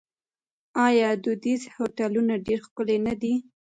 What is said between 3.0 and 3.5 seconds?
نه دي؟